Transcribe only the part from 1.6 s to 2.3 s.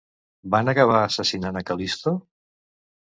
a Cal·listo?